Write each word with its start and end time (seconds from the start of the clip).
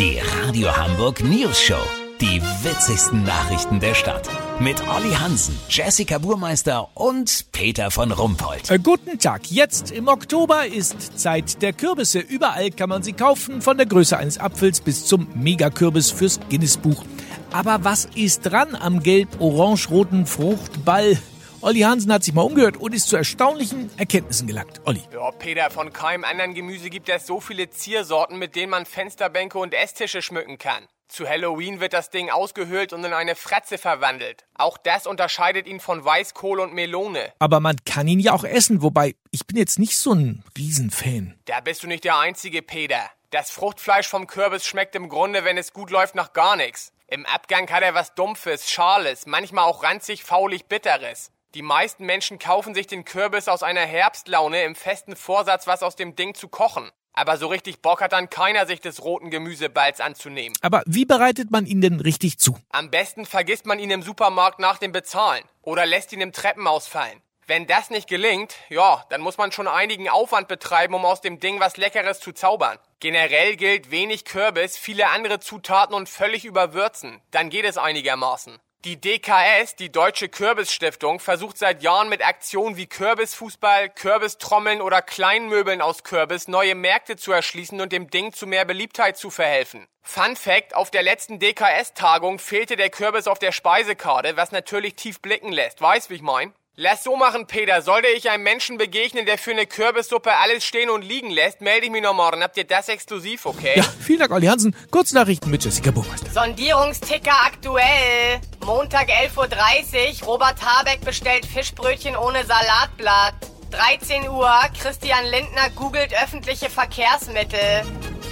Die 0.00 0.18
Radio 0.18 0.74
Hamburg 0.74 1.22
News 1.22 1.60
Show. 1.60 1.82
Die 2.22 2.40
witzigsten 2.62 3.22
Nachrichten 3.24 3.80
der 3.80 3.92
Stadt. 3.92 4.30
Mit 4.58 4.82
Olli 4.88 5.12
Hansen, 5.12 5.54
Jessica 5.68 6.16
Burmeister 6.16 6.88
und 6.94 7.44
Peter 7.52 7.90
von 7.90 8.10
Rumpold. 8.10 8.70
Äh, 8.70 8.78
guten 8.78 9.18
Tag. 9.18 9.50
Jetzt 9.50 9.90
im 9.90 10.08
Oktober 10.08 10.66
ist 10.66 11.18
Zeit 11.18 11.60
der 11.60 11.74
Kürbisse. 11.74 12.18
Überall 12.18 12.70
kann 12.70 12.88
man 12.88 13.02
sie 13.02 13.12
kaufen, 13.12 13.60
von 13.60 13.76
der 13.76 13.84
Größe 13.84 14.16
eines 14.16 14.38
Apfels 14.38 14.80
bis 14.80 15.04
zum 15.04 15.28
Megakürbis 15.34 16.10
fürs 16.10 16.40
Guinness-Buch. 16.48 17.04
Aber 17.52 17.84
was 17.84 18.06
ist 18.14 18.46
dran 18.46 18.74
am 18.76 19.02
gelb-orange-roten 19.02 20.24
Fruchtball? 20.24 21.18
Olli 21.62 21.80
Hansen 21.80 22.10
hat 22.10 22.24
sich 22.24 22.32
mal 22.32 22.40
umgehört 22.40 22.78
und 22.78 22.94
ist 22.94 23.08
zu 23.08 23.16
erstaunlichen 23.16 23.90
Erkenntnissen 23.98 24.46
gelangt. 24.46 24.80
Olli. 24.86 25.02
Ja, 25.12 25.30
Peter, 25.32 25.70
von 25.70 25.92
keinem 25.92 26.24
anderen 26.24 26.54
Gemüse 26.54 26.88
gibt 26.88 27.10
es 27.10 27.26
so 27.26 27.38
viele 27.38 27.68
Ziersorten, 27.68 28.38
mit 28.38 28.56
denen 28.56 28.70
man 28.70 28.86
Fensterbänke 28.86 29.58
und 29.58 29.74
Esstische 29.74 30.22
schmücken 30.22 30.56
kann. 30.56 30.86
Zu 31.08 31.28
Halloween 31.28 31.80
wird 31.80 31.92
das 31.92 32.08
Ding 32.08 32.30
ausgehöhlt 32.30 32.94
und 32.94 33.04
in 33.04 33.12
eine 33.12 33.34
Fratze 33.34 33.76
verwandelt. 33.76 34.46
Auch 34.54 34.78
das 34.78 35.06
unterscheidet 35.06 35.66
ihn 35.66 35.80
von 35.80 36.02
Weißkohl 36.02 36.60
und 36.60 36.72
Melone. 36.72 37.30
Aber 37.40 37.60
man 37.60 37.76
kann 37.84 38.08
ihn 38.08 38.20
ja 38.20 38.32
auch 38.32 38.44
essen, 38.44 38.80
wobei 38.80 39.14
ich 39.30 39.46
bin 39.46 39.58
jetzt 39.58 39.78
nicht 39.78 39.98
so 39.98 40.14
ein 40.14 40.42
Riesenfan. 40.56 41.38
Da 41.44 41.60
bist 41.60 41.82
du 41.82 41.88
nicht 41.88 42.04
der 42.04 42.18
einzige, 42.18 42.62
Peter. 42.62 43.02
Das 43.30 43.50
Fruchtfleisch 43.50 44.08
vom 44.08 44.26
Kürbis 44.26 44.64
schmeckt 44.64 44.94
im 44.94 45.10
Grunde, 45.10 45.44
wenn 45.44 45.58
es 45.58 45.74
gut 45.74 45.90
läuft, 45.90 46.14
nach 46.14 46.32
gar 46.32 46.56
nichts. 46.56 46.92
Im 47.06 47.26
Abgang 47.26 47.68
hat 47.68 47.82
er 47.82 47.92
was 47.92 48.14
Dumpfes, 48.14 48.70
Schales, 48.70 49.26
manchmal 49.26 49.64
auch 49.64 49.82
ranzig, 49.82 50.24
faulig, 50.24 50.66
Bitteres. 50.66 51.32
Die 51.54 51.62
meisten 51.62 52.06
Menschen 52.06 52.38
kaufen 52.38 52.74
sich 52.76 52.86
den 52.86 53.04
Kürbis 53.04 53.48
aus 53.48 53.64
einer 53.64 53.80
Herbstlaune 53.80 54.62
im 54.62 54.76
festen 54.76 55.16
Vorsatz, 55.16 55.66
was 55.66 55.82
aus 55.82 55.96
dem 55.96 56.14
Ding 56.14 56.34
zu 56.34 56.46
kochen. 56.46 56.88
Aber 57.12 57.38
so 57.38 57.48
richtig 57.48 57.82
Bock 57.82 58.02
hat 58.02 58.12
dann 58.12 58.30
keiner, 58.30 58.66
sich 58.66 58.80
des 58.80 59.02
roten 59.02 59.30
Gemüseballs 59.30 60.00
anzunehmen. 60.00 60.56
Aber 60.62 60.82
wie 60.86 61.04
bereitet 61.04 61.50
man 61.50 61.66
ihn 61.66 61.80
denn 61.80 61.98
richtig 61.98 62.38
zu? 62.38 62.56
Am 62.68 62.88
besten 62.92 63.26
vergisst 63.26 63.66
man 63.66 63.80
ihn 63.80 63.90
im 63.90 64.02
Supermarkt 64.02 64.60
nach 64.60 64.78
dem 64.78 64.92
Bezahlen 64.92 65.42
oder 65.62 65.86
lässt 65.86 66.12
ihn 66.12 66.20
im 66.20 66.32
Treppenhaus 66.32 66.86
fallen. 66.86 67.20
Wenn 67.48 67.66
das 67.66 67.90
nicht 67.90 68.08
gelingt, 68.08 68.54
ja, 68.68 69.04
dann 69.10 69.20
muss 69.20 69.36
man 69.36 69.50
schon 69.50 69.66
einigen 69.66 70.08
Aufwand 70.08 70.46
betreiben, 70.46 70.94
um 70.94 71.04
aus 71.04 71.20
dem 71.20 71.40
Ding 71.40 71.58
was 71.58 71.76
Leckeres 71.78 72.20
zu 72.20 72.30
zaubern. 72.30 72.78
Generell 73.00 73.56
gilt 73.56 73.90
wenig 73.90 74.24
Kürbis, 74.24 74.78
viele 74.78 75.08
andere 75.08 75.40
Zutaten 75.40 75.96
und 75.96 76.08
völlig 76.08 76.44
überwürzen. 76.44 77.20
Dann 77.32 77.50
geht 77.50 77.64
es 77.64 77.76
einigermaßen. 77.76 78.60
Die 78.86 78.98
DKS, 78.98 79.76
die 79.76 79.92
Deutsche 79.92 80.30
Kürbisstiftung, 80.30 81.20
versucht 81.20 81.58
seit 81.58 81.82
Jahren 81.82 82.08
mit 82.08 82.26
Aktionen 82.26 82.78
wie 82.78 82.86
Kürbisfußball, 82.86 83.90
Kürbistrommeln 83.90 84.80
oder 84.80 85.02
Kleinmöbeln 85.02 85.82
aus 85.82 86.02
Kürbis 86.02 86.48
neue 86.48 86.74
Märkte 86.74 87.16
zu 87.16 87.30
erschließen 87.30 87.78
und 87.78 87.92
dem 87.92 88.08
Ding 88.08 88.32
zu 88.32 88.46
mehr 88.46 88.64
Beliebtheit 88.64 89.18
zu 89.18 89.28
verhelfen. 89.28 89.86
Fun 90.00 90.34
Fact, 90.34 90.74
auf 90.74 90.90
der 90.90 91.02
letzten 91.02 91.38
DKS-Tagung 91.38 92.38
fehlte 92.38 92.76
der 92.76 92.88
Kürbis 92.88 93.26
auf 93.26 93.38
der 93.38 93.52
Speisekarte, 93.52 94.38
was 94.38 94.50
natürlich 94.50 94.94
tief 94.94 95.20
blicken 95.20 95.52
lässt. 95.52 95.82
Weißt, 95.82 96.08
wie 96.08 96.14
ich 96.14 96.22
mein? 96.22 96.54
Lass 96.82 97.04
so 97.04 97.14
machen, 97.14 97.46
Peter. 97.46 97.82
Sollte 97.82 98.08
ich 98.08 98.30
einem 98.30 98.42
Menschen 98.42 98.78
begegnen, 98.78 99.26
der 99.26 99.36
für 99.36 99.50
eine 99.50 99.66
Kürbissuppe 99.66 100.32
alles 100.32 100.64
stehen 100.64 100.88
und 100.88 101.02
liegen 101.02 101.28
lässt, 101.28 101.60
melde 101.60 101.84
ich 101.84 101.92
mich 101.92 102.02
noch 102.02 102.14
morgen. 102.14 102.42
Habt 102.42 102.56
ihr 102.56 102.64
das 102.64 102.88
exklusiv, 102.88 103.44
okay? 103.44 103.74
Ja, 103.76 103.82
vielen 103.82 104.20
Dank, 104.20 104.30
Olli 104.30 104.46
Hansen. 104.46 104.74
Kurznachrichten 104.90 105.50
mit 105.50 105.62
Jessica 105.62 105.90
Burmeister. 105.90 106.30
Sondierungsticker 106.30 107.34
aktuell. 107.44 108.40
Montag 108.64 109.10
11.30 109.10 110.22
Uhr. 110.22 110.28
Robert 110.28 110.56
Habeck 110.64 111.02
bestellt 111.02 111.44
Fischbrötchen 111.44 112.16
ohne 112.16 112.46
Salatblatt. 112.46 113.34
13 113.72 114.30
Uhr. 114.30 114.50
Christian 114.80 115.26
Lindner 115.26 115.68
googelt 115.76 116.14
öffentliche 116.14 116.70
Verkehrsmittel. 116.70 117.82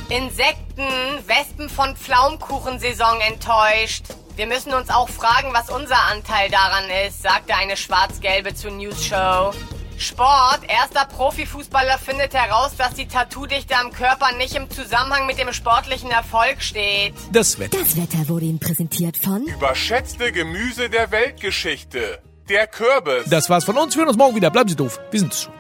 Insekten. 0.08 0.88
Wespen 1.26 1.68
von 1.68 1.94
Pflaumkuchensaison 1.94 3.20
enttäuscht. 3.20 4.04
Wir 4.38 4.46
müssen 4.46 4.72
uns 4.72 4.88
auch 4.88 5.08
fragen, 5.08 5.48
was 5.52 5.68
unser 5.68 6.00
Anteil 6.12 6.48
daran 6.48 6.84
ist, 7.08 7.24
sagte 7.24 7.56
eine 7.56 7.76
Schwarz-Gelbe 7.76 8.54
zur 8.54 8.70
News 8.70 9.04
Show. 9.04 9.50
Sport. 9.98 10.60
Erster 10.68 11.06
Profifußballer 11.06 11.98
findet 11.98 12.34
heraus, 12.34 12.76
dass 12.78 12.94
die 12.94 13.08
Tattoo-Dichte 13.08 13.74
am 13.74 13.92
Körper 13.92 14.30
nicht 14.36 14.54
im 14.54 14.70
Zusammenhang 14.70 15.26
mit 15.26 15.40
dem 15.40 15.52
sportlichen 15.52 16.12
Erfolg 16.12 16.62
steht. 16.62 17.14
Das 17.32 17.58
Wetter. 17.58 17.78
Das 17.80 17.96
Wetter 17.96 18.28
wurde 18.28 18.44
Ihnen 18.44 18.60
präsentiert 18.60 19.16
von 19.16 19.42
Überschätzte 19.42 20.30
Gemüse 20.30 20.88
der 20.88 21.10
Weltgeschichte. 21.10 22.22
Der 22.48 22.68
Kürbis. 22.68 23.28
Das 23.28 23.50
war's 23.50 23.64
von 23.64 23.76
uns. 23.76 23.96
Wir 23.96 24.02
hören 24.02 24.10
uns 24.10 24.18
morgen 24.18 24.36
wieder. 24.36 24.50
Bleiben 24.50 24.68
Sie 24.68 24.76
doof. 24.76 25.00
Wir 25.10 25.18
sind's 25.18 25.42
schon. 25.42 25.57